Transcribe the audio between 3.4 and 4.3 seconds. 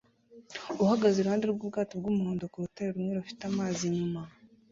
amazi inyuma